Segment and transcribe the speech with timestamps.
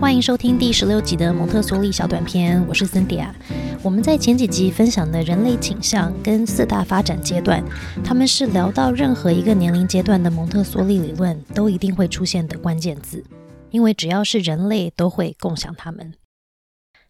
[0.00, 3.34] 欢迎收听第十六集的蒙特梭利小短片，我是森迪亚。
[3.82, 7.64] 我们在前几集分享的人类倾向跟四大发展阶段，
[8.04, 13.24] 他们是聊到任何一个年龄阶段的蒙特梭利理论都一定会出现的关键字，
[13.70, 16.14] 因为只要是人类都会共享它们。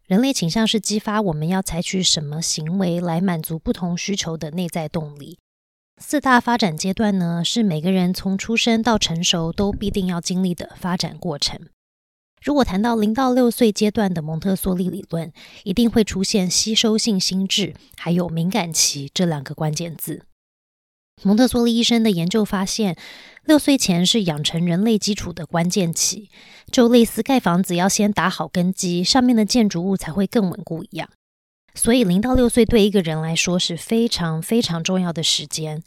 [0.07, 5.37] 人类倾向是激发我们要采取什么行为来满足不同需求的内在动力。
[6.01, 11.59] 四大发展阶段呢，是每个人从出生到成熟都必定要经历的发展过程。
[12.41, 15.31] 如果谈到零到六岁阶段的蒙特梭利理论，
[15.63, 20.23] 一定会出现吸收性心智还有敏感期这两个关键字。
[21.21, 22.95] 蒙特梭利医生的研究发现，
[23.43, 26.29] 六岁前是养成人类基础的关键期，
[26.71, 31.09] 就类似盖房子要先打好根基，上面的建筑物才会更稳固一样。
[31.81, 35.81] 所以，零到六岁对一个人来说是非常非常重要的时间。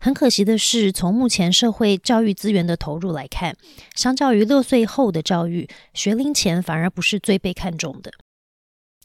[0.00, 3.56] 很可惜的是，从目前社会教育资源的投入来看，
[3.94, 8.10] 相较于六岁后的教育，学龄前反而不是最被看重的。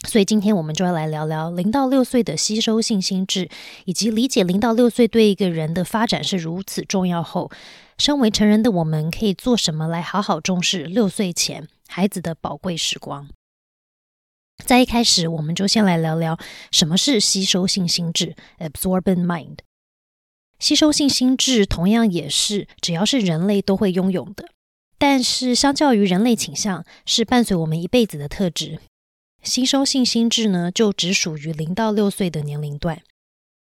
[0.07, 3.47] 所以，今天我们就要来聊聊零到六岁的吸收性心智，
[3.85, 7.51] 以及理解零到六岁对一个人的发展是如此重要后，
[7.99, 13.27] 身为成人的我们可以做什么来好好重视六岁前孩子的宝贵时光。
[14.65, 16.37] 在一开始，我们就先来聊聊
[16.71, 19.57] 什么是吸收性心智 （absorbent mind）。
[20.59, 24.49] 吸收性心智同样也是只要是人类都会拥有的，
[24.97, 28.79] 但是相较于人类倾向，是伴随我们一辈子的特质。
[29.41, 33.01] 吸收性心智呢，就只属于零到六岁的年龄段。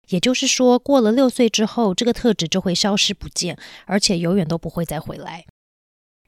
[0.07, 5.45] 也就是说，过了六岁之后，这个特质就会消失不见，而且永远都不会再回来。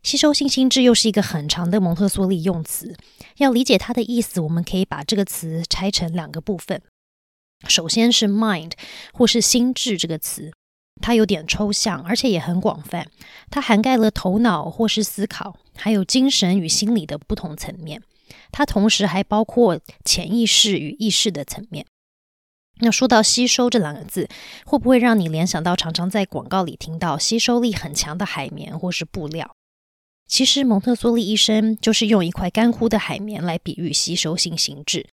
[0.02, 2.96] 吸收性心智又是一个很长的蒙特梭利用词，
[3.38, 6.82] 要理解它的意思，我们可以把这个词拆成两个部分。
[7.68, 8.72] 首先是 mind
[9.14, 10.54] 或是心智这个词，
[11.02, 13.08] 它有点抽象，而且也很广泛，
[13.52, 18.02] 它涵盖了头脑或是思考，还有精神与心理的不同层面。
[18.52, 21.86] 它同时还包括潜意识与意识的层面。
[22.80, 24.30] 那说到吸收这两个字，
[24.66, 29.54] 会不会让你联想到常常在广告里听到吸收力很强的海绵或是布料？
[30.30, 35.08] 其实，蒙特梭利医生就是用一块干枯的海绵来比喻吸收性心智。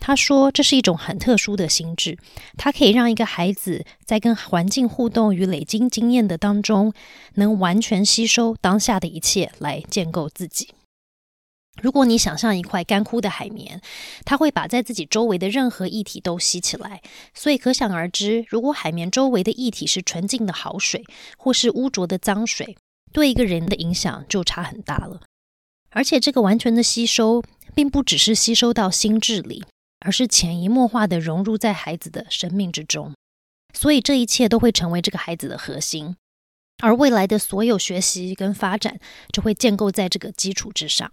[0.00, 2.18] 他说，这是一种很特殊的心智，
[2.58, 6.92] 它可以让一个孩子在跟环境互动与累积经验的当中，
[7.34, 10.74] 能完全吸收当下的一切，来建构自己。
[11.80, 13.80] 如果你想象一块干枯的海绵，
[14.24, 17.00] 它会把在自己周围的任何液体都吸起来。
[17.32, 21.04] 所以可想而知，如果海绵周围的液体是纯净的好水，
[21.38, 22.76] 或是污浊的脏水。
[23.16, 25.22] 对一个人的影响就差很大了，
[25.88, 27.42] 而且这个完全的吸收，
[27.74, 29.64] 并不只是吸收到心智里，
[30.00, 33.14] 而是潜移默化的融入在孩子的生命之中。
[33.72, 36.14] 所以这一切都会成为这个孩子的核心，
[36.82, 39.00] 而未来的所有学习跟发展
[39.32, 41.10] 就会建构在这个基础之上。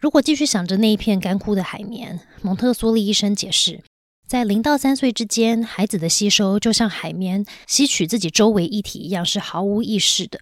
[0.00, 3.82] 如果继续想着那一片干枯的海绵，蒙特梭利医生解释。
[4.30, 10.40] 在零到三岁之间，孩子的吸收就像海绵吸取自己周围液体一样，是毫无意识的。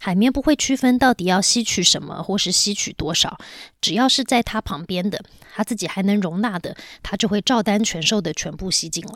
[0.00, 3.36] 海绵不会区分到底要吸取什么，或是吸取多少，
[3.78, 5.22] 只要是在它旁边的，
[5.54, 9.12] 它自己还能容纳的，它就会照单全收的全部吸进来。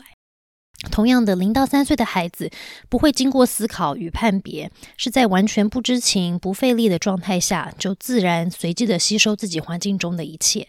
[0.91, 2.51] 同样的，零到三岁的孩子
[2.89, 10.67] 不会经过思考与判别，是在完全不知情、不费力的状态下，就自然随机的吸收自己环境中的一切。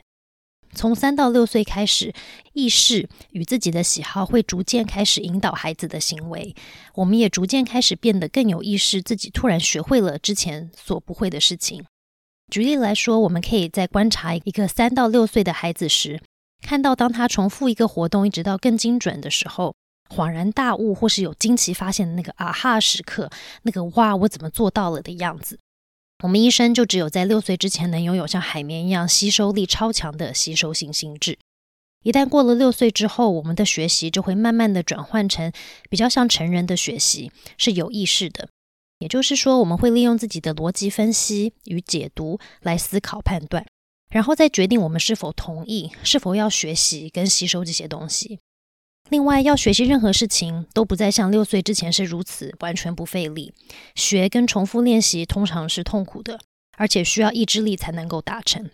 [0.75, 2.13] 从三到六岁开始，
[2.55, 6.55] 意识与自己的喜好会逐渐开始引导孩子的行为。
[6.95, 11.85] 我们也逐渐开始变得更有意识，自己突然学会了之前所不会的事情。
[12.51, 16.21] 举例来说，我们可以在观察一个三到六岁的孩子时，
[16.61, 19.75] 看到当他重复一个活动一直到更精准的时候，
[20.15, 23.31] 恍然大悟或是有惊奇发现的那个啊哈时刻，
[23.63, 25.59] 那个哇，我怎么做到了的样子。
[26.23, 31.37] 我们一生就只有在六岁之前能拥有像海绵一样吸收力超强的吸收性心智。
[32.05, 35.53] 一旦过了六岁之后，我们的学习就会慢慢的转换成
[35.91, 38.49] 比较像成人的学习，是有意识的。
[39.01, 43.67] 也就是说，我们会利用自己的逻辑分析与解读来思考判断，
[44.09, 48.39] 然后再决定我们是否同意，是否要学习跟吸收这些东西。
[49.11, 53.53] 另外，要学习任何事情都不再像六岁之前是如此完全不费力。
[53.95, 56.41] 学跟重复练习通常是痛苦的，
[56.79, 58.71] 而且需要意志力才能够达成。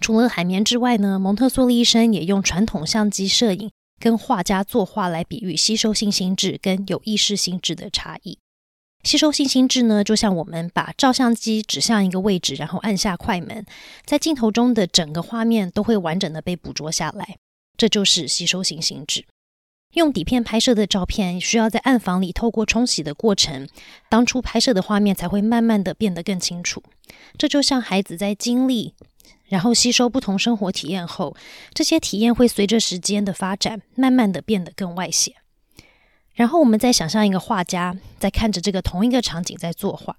[0.00, 3.70] 除了海绵之外呢，蒙特梭利医生也用传统相机摄影
[4.00, 8.38] 跟画家作画来比喻吸收性心智跟有意识心智的差异。
[9.04, 13.64] 吸收性心智呢，就像我们把照相机指向一个位置，然后按下快门，
[14.04, 17.36] 在镜头中的整个画面都会完整的被捕捉下来，
[17.76, 19.24] 这就是吸收性心智。
[19.94, 23.68] 用底片拍摄的照片，需要在暗房里透过冲洗的过程，
[24.08, 26.82] 当初拍摄的画面才会慢慢的变得更清楚。
[27.36, 28.94] 这就像孩子在经历
[29.48, 31.36] 然后吸收不同生活体验后，
[31.74, 35.34] 这些体验会随着时间的发展，慢慢的变得更外显。
[36.32, 40.16] 然后我们再想象一个画家在看着这个同一个场景在作画，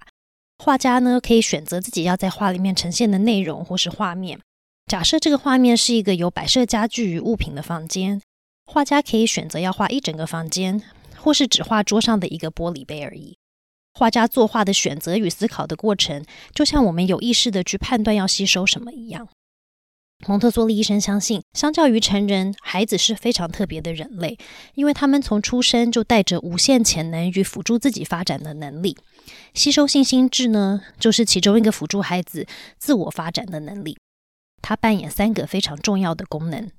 [0.57, 4.37] 画家呢可以选择自己要在画里面呈现的内容或是画面。
[4.85, 8.21] 假设这个画面是一个有摆设家具与物品的房间，
[8.65, 10.81] 画家可以选择要画一整个房间，
[11.17, 13.37] 或是只画桌上的一个玻璃杯而已。
[13.93, 16.23] 画家作画的选择与思考的过程，
[16.53, 19.27] 就像我们有意识的去判断要吸收什么一样。
[20.27, 24.37] 蒙特梭利医生相信，相较于成人，孩子是非常特别的人类，
[24.75, 28.95] 因为他们从出生就带着无限潜能与辅助自己发展的能力。
[29.55, 32.47] 吸收性心智呢，就是其中一个辅助孩子
[32.77, 33.97] 自我发展的能力。
[34.61, 36.69] 它扮演三个非常重要的功能。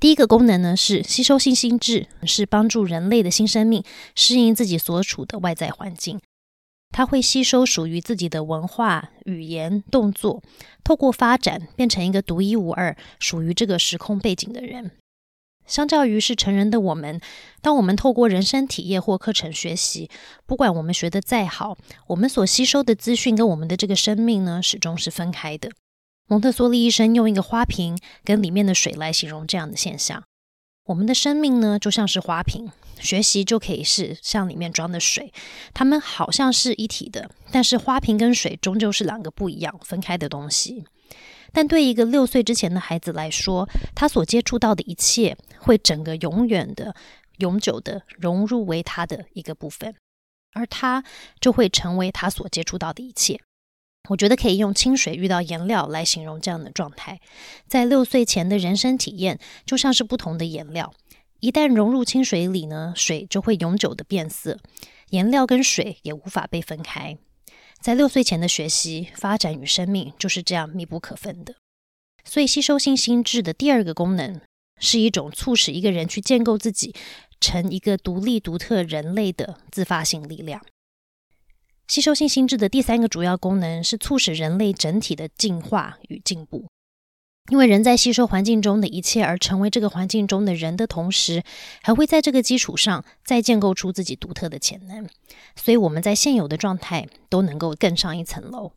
[0.00, 3.84] 第一个功能呢，是吸收性心智，是帮助人类的新生命
[4.16, 6.20] 适应自己所处的外在环境。
[6.90, 10.42] 它会吸收属于自己的文化、语言、动作，
[10.84, 14.90] 透过发展变成一个独一无二、属于这个时空背景的人。
[15.64, 17.20] 相较于是成人的我们，
[17.62, 20.10] 当我们透过人生体验或课程学习，
[20.44, 21.78] 不管我们学的再好，
[22.08, 25.70] 我们所吸收的资讯跟我们的这个生命呢，始终是分开的。
[26.32, 30.24] 蒙特梭利医生用一个花瓶跟里面的水来形容这样的现象。
[30.86, 35.30] 我们的生命呢，就像是花瓶，学习就可以是像里面装的水，
[35.74, 40.86] 它们好像是一体的，但是花瓶跟水终究是两个不一样、分开的东西。
[41.52, 46.94] 但对一个六岁之前的孩子来说，他所接触到的一切，会整个永远的、
[47.40, 49.94] 永久的融入为他的一个部分，
[50.54, 51.04] 而他
[51.38, 53.38] 就会成为他所接触到的一切。
[54.08, 57.20] 我觉得可以用清水遇到颜料来形容这样的状态。
[57.66, 60.92] 在六岁前的人生体验，就像是不同的颜料，
[61.40, 64.58] 一旦融入清水里呢，水就会永久的变色，
[65.10, 67.16] 颜料跟水也无法被分开。
[67.80, 71.54] 在六岁前的学习、发展与生命就是这样密不可分的。
[72.24, 74.40] 所以，吸收性心智的第二个功能，
[74.80, 76.94] 是一种促使一个人去建构自己
[77.40, 80.64] 成一个独立独特人类的自发性力量。
[81.92, 86.64] 吸收性心智的第三个主要功能是促使人类整体的进化与进步。
[87.50, 91.42] 因为人在吸收环境中的一切而成为这个环境中的人的同时，
[91.82, 95.06] 还会在这个基础上再建构出自己独特的潜能。
[95.54, 98.72] 所以我们在现有的状态都能够更上一层楼。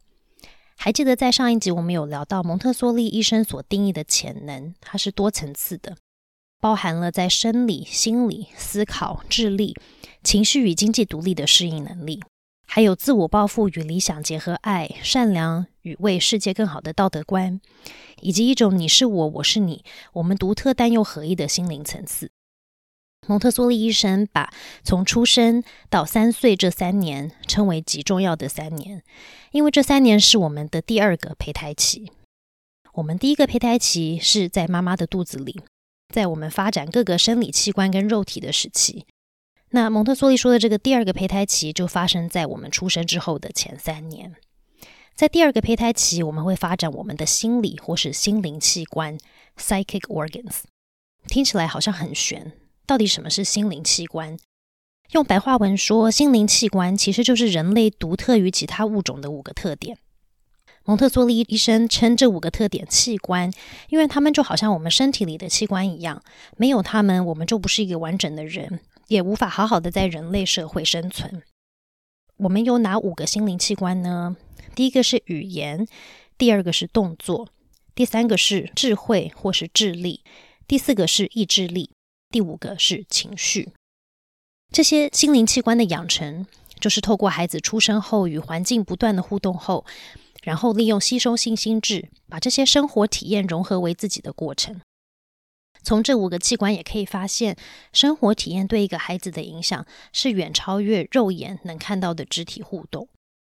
[0.75, 5.95] 还记得在上一集我们有聊到蒙特梭利医生所定义的潜能，它是多层次的，
[6.59, 9.73] 包含了在生理、心理、思考、智力、
[10.21, 12.21] 情绪与经济独立的适应能力。
[12.75, 17.61] 还有自我抱负与理想结合，爱、善良与为世界更好的道德观，
[18.19, 22.31] 以及一种你是我，我是你，我们独特但又合一的心灵层次。
[23.27, 24.51] 蒙特梭利医生把
[24.83, 29.01] 从出生到三岁这三年称为极重要的三年，
[29.53, 32.11] 因为这三年是我们的第二个胚胎期。
[32.95, 35.61] 我们第一个胚胎期是在妈妈的肚子里，
[36.13, 39.05] 在我们发展各个生理器官跟肉体的时期。
[39.71, 44.35] 那蒙特梭利说的这个第二个胚胎期，就发生在我们出生之后的前三年。
[45.15, 49.17] 在第二个胚胎期，我们会发展我们的心理或是心灵器官
[49.57, 50.63] （psychic organs）。
[51.27, 52.51] 听起来好像很玄，
[52.85, 54.37] 到底什么是心灵器官？
[55.11, 59.97] 用白话文说，心灵器官其实就是人类独特于其他物种的五个特点。
[60.83, 63.51] 蒙特梭利医生称这五个特点器官，
[63.89, 66.21] 因为他们就好像我们身体里的器官一样，
[66.57, 68.81] 没有他们，我们就不是一个完整的人。
[69.07, 71.43] 也无法好好的在人类社会生存。
[72.37, 74.35] 我们有哪五个心灵器官呢？
[74.75, 75.87] 第一个是语言，
[76.37, 77.49] 第二个是动作，
[77.93, 80.21] 第三个是智慧或是智力，
[80.67, 81.91] 第四个是意志力，
[82.29, 83.69] 第五个是情绪。
[84.73, 86.45] 这些心灵器官的养成，
[86.79, 89.85] 就是透过孩子出生后与环境不断的互动后，
[90.43, 94.81] 然后利用吸收性心智，把这些生活体验融合为自己的过程。
[95.85, 97.55] 从这五个器官也可以发现，
[97.93, 103.07] 生活体验对一个孩子的影响是远超越肉眼能看到的肢体互动。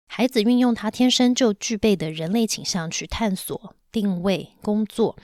[0.06, 5.16] 孩子运用他天生就具备的人类倾向去探索、定位、工作，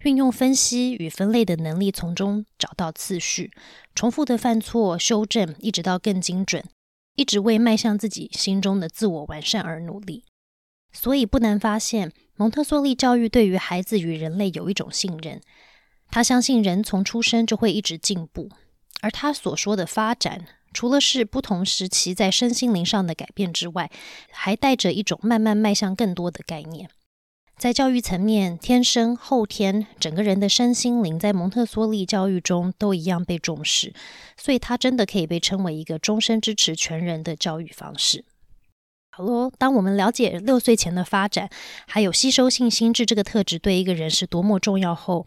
[0.00, 3.50] 运用分析与分类的能力，从中找到次序，
[3.94, 6.62] 重复的犯错、修正，一直到更精准，
[7.16, 10.24] 一直为迈向自己心中的自我完善而努力。
[10.92, 15.40] 所以不难发现，蒙特梭利教育对于孩子与人类有一种信任。
[16.10, 18.48] 他相信人从出生就会一直进步，
[19.00, 23.90] 而他所说的发展，除了是不同时期在身心灵上的改变之外，
[24.30, 26.90] 还带着一种慢慢迈向更多的概念。
[27.56, 33.92] 在教育层面，天生、后天，整个人的身心灵在蒙特梭利教育中都一样被重视，
[34.38, 38.24] 所以它真的可以被称为一个终身支持全人的教育方式。
[39.10, 41.50] 好喽，当我们了解六岁前的发展，
[41.86, 45.26] 还有吸收性心智这个特质对一个人是多么重要后，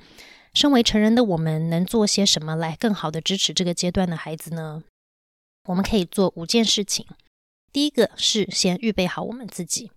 [0.54, 4.84] 身为成人的我们能做些什么来更好的支持这个阶段的孩子呢？
[5.68, 7.06] 我们可以做五件事情。
[7.72, 9.90] 第一个是先预备好我们自己，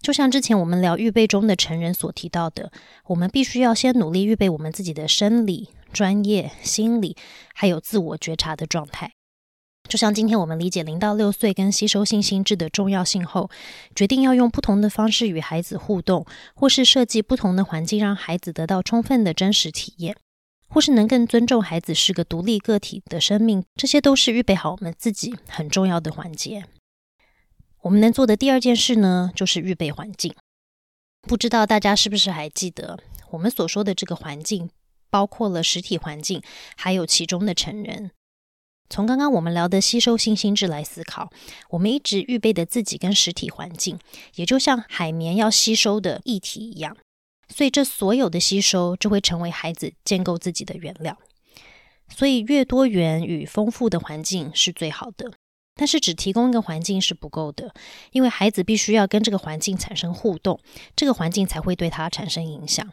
[0.00, 2.72] 就像之前我们聊预备中的成人所提到的，
[3.06, 7.16] 我们必须要先努力预备我们自己的生理、专业、心理，
[7.54, 9.12] 还有自我觉察的状态。
[9.90, 13.50] 就像今天我们理解零到六岁跟吸收性心智的重要性后，
[13.92, 20.16] 决定要用不同的方式与孩子互动，或是设计不同的环境，让孩子得到充分的真实体验，
[20.68, 26.66] 或是能更尊重孩子是个独立个体的生命，这些都是预备好我们自己很重要的环节。
[27.82, 30.32] 我们能做的第二件事呢，就是预备环境。
[31.22, 34.70] 不知道大家是不是还记得，我们所说的这个环境，
[35.10, 36.40] 包括了实体环境，
[36.76, 38.12] 还有其中的成人。
[38.90, 41.30] 从刚刚我们聊的吸收性心智来思考，
[41.70, 43.96] 我们一直预备的自己跟实体环境，
[44.34, 46.96] 也就像海绵要吸收的液体一样，
[47.48, 51.16] 所以这所有的吸收就会成为孩子建构自己的原料。
[52.08, 55.30] 所以越多元与丰富的环境是最好的，
[55.76, 57.72] 但是只提供一个环境是不够的，
[58.10, 60.58] 因为孩子必须要跟这个环境产生互动，
[60.96, 62.92] 这个环境才会对他产生影响。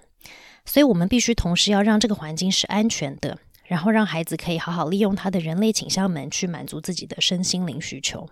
[0.64, 3.40] 所以我们必须同时要让这个环境是安全的。
[3.68, 8.30] 然后让孩子可以好好利用他的人类倾向门去满足自己的身心灵需求，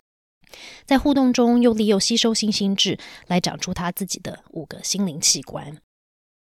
[0.85, 5.77] 在互动中又利用吸收性心智来长出他自己的五个心灵器官。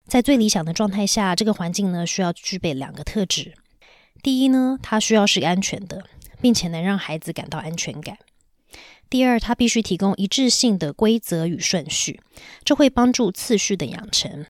[0.06, 3.54] 在最理想的状态下，这个环境呢需要具备两个特质：
[4.22, 6.04] 第一呢，它需要是安全的，
[6.42, 8.18] 并且能让孩子感到安全感；
[9.10, 12.20] 第二，它必须提供一致性的规则与顺序，
[12.66, 14.46] 这会帮助次序的养成。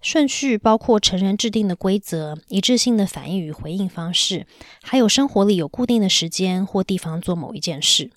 [0.00, 4.46] 顺序包括成人制定的规则、一致性的反应与回应方式，
[4.82, 8.10] 还有生活里有固定的时间或地方做某一件事。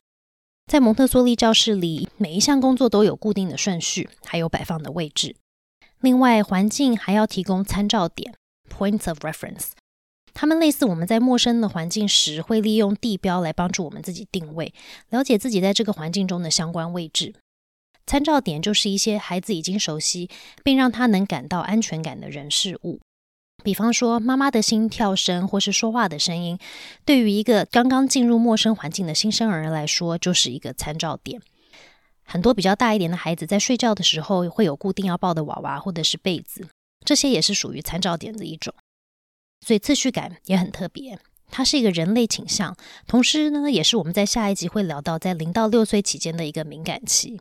[0.68, 5.36] 在蒙特梭利教室里，每一项工作都有固定的顺序，还有摆放的位置。
[6.00, 8.34] 另外，环境还要提供参照点
[8.70, 9.72] （points of reference），
[10.34, 14.74] 它们类似我们在陌生的环境时会利用地标来帮助我们自己定位，
[15.10, 17.34] 了解自己在这个环境中的相关位置。
[18.12, 20.30] 参照点就是一些孩子已经熟悉，
[20.66, 23.00] 并让他能感到安全感的人事物。
[23.64, 26.60] 比方说，妈妈的心跳声或是说话的声音，
[27.06, 31.42] 对于一个刚刚进入陌生环境的新生儿来说，就是一个参照点。
[32.26, 36.68] 很多比较大一点的孩子在睡觉的时候会有固定要抱的娃娃或者是被子，
[37.06, 38.74] 这些也是属于参照点的一种。
[39.66, 41.18] 所以次序感也很特别，
[41.50, 42.76] 它是一个人类倾向，
[43.08, 47.40] 同时呢，也是我们在下一集会聊到在零到六岁期间的一个敏感期。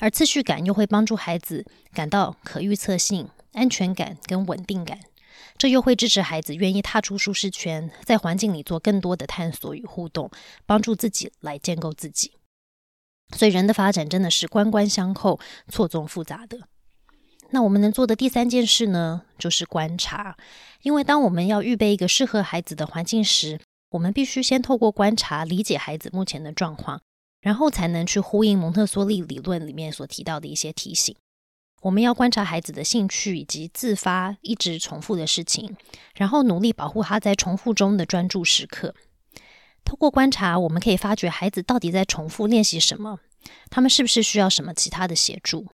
[0.00, 4.98] 而次序感又会帮助孩子感到可预测性、安全感跟稳定感，
[5.56, 10.30] 这又会支持孩子愿意踏出舒适圈，在环境里做更多的探索与互动，
[10.66, 12.32] 帮助自己来建构自己。
[13.36, 15.38] 所以人的发展真的是关关相扣、
[15.68, 16.60] 错综复杂的。
[17.50, 20.36] 那我们能做的第三件事呢，就是观察。
[20.82, 27.02] 因为当我们要预备一个适合孩子的环境时，我们必须先透过观察理解孩子目前的状况。
[27.40, 31.14] 然后才能去呼应蒙特梭利理论里面所提到的一些提醒。
[31.82, 35.76] 我们要观察孩子的兴趣以及自发一直重复的事情，
[36.14, 38.94] 然后努力保护他在重复中的专注时刻。
[39.82, 43.20] 透过观察，我们可以发觉孩子到底在重复练习什么，
[43.70, 45.66] 他们是不是需要什么其他的协助。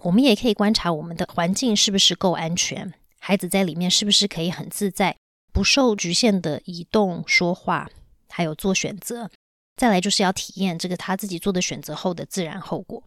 [0.00, 5.16] 我们也可以观察我们的环境是不是够安全，孩子在里面是不是可以很自在，
[5.50, 7.88] 不受局限的移动、说话，
[8.28, 9.30] 还有做选择。
[9.78, 13.02] 再来就是要体验这个他自己做的选择后的自然后果。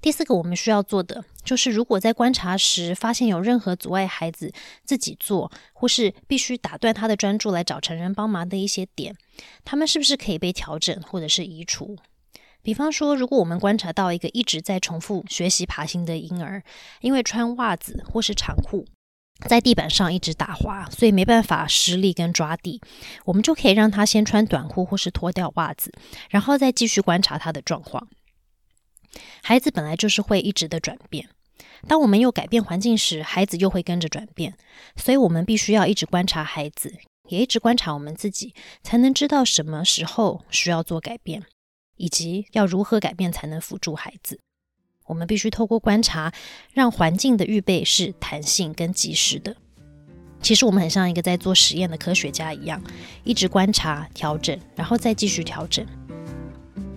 [0.00, 4.52] 第四个，我们需要做的就是，如果在观察时发现有任何阻碍孩子
[4.84, 9.14] 自己做，或是必须打断他的专注来找成人帮忙的一些点，
[9.64, 11.98] 他们是不是可以被调整或者是移除？
[12.62, 16.62] 比方说，如果我们观察到一个一直在重复学习爬行的婴儿，
[17.00, 18.86] 因为穿袜子或是长裤。
[19.46, 22.80] 在地板上一直打滑，所以没办法施力跟抓地。
[23.26, 25.92] 我们就可以让他先穿短裤或是脱掉袜子，
[26.30, 28.08] 然后再继续观察他的状况。
[29.42, 31.28] 孩子本来就是会一直的转变，
[31.86, 34.54] 当我们又改变环境时，孩子又会跟着转变。
[34.96, 36.94] 所以我们必须要一直观察孩子，
[37.28, 41.44] 也一直观察我们自己，才能知道什么时候需要做改变，
[41.96, 44.40] 以及要如何改变才能辅助孩子。
[45.06, 46.32] 我们必须透过观察，
[46.72, 49.56] 让环境的预备是弹性跟及时的。
[50.42, 52.80] 其实我们很像一个在做实验的科学家一样，
[53.24, 55.84] 一直观察、调整，然后再继续调整。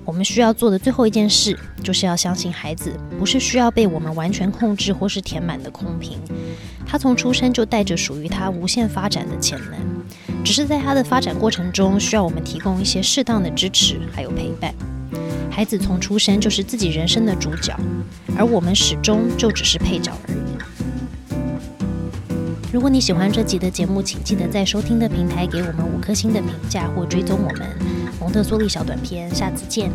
[0.06, 6.20] 我们需要做的最后一件事，就是要相信孩子不是需要被我们完全控制或是填满的空瓶。
[6.86, 9.80] 他从出生就带着属于他无限发展的潜能，
[10.44, 14.74] 只是在他的发展过程中，需要我们提供一些适当的支持还有陪伴。
[15.60, 17.78] 孩子从出生就是自己人生的主角，
[18.38, 20.38] 而我们始终就只是配角而已。
[22.72, 27.68] 如果你喜欢这集的节目，请记得在收听的平台给我们五颗星的评价或追踪我们。
[28.22, 29.92] 蒙特梭利小短片，下次见。